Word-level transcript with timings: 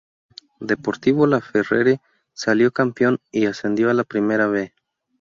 Deportivo 0.59 1.27
Laferrere 1.27 2.01
salió 2.33 2.71
campeón 2.71 3.19
y 3.31 3.45
ascendió 3.45 3.91
a 3.91 3.93
la 3.93 4.03
Primera 4.03 4.47
B 4.47 4.73